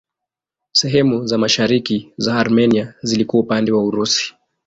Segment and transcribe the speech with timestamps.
[0.71, 4.35] Sehemu za mashariki za Armenia zilikuwa upande wa Urusi.